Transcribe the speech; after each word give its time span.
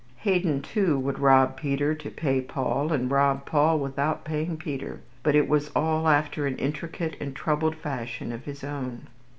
Haydon, 0.17 0.63
too, 0.63 0.97
would 0.97 1.19
rob 1.19 1.55
Peter 1.55 1.93
to 1.93 2.09
pay 2.09 2.41
Paul, 2.41 2.91
and 2.91 3.11
rob 3.11 3.45
Paul 3.45 3.77
without 3.77 4.25
paying 4.25 4.57
Peter; 4.57 4.99
but 5.21 5.35
it 5.35 5.47
was 5.47 5.69
all 5.75 6.07
after 6.07 6.47
an 6.47 6.57
intricate 6.57 7.15
and 7.19 7.35
troubled 7.35 7.75
fashion 7.75 8.31
of 8.31 8.45
his 8.45 8.63
own. 8.63 9.05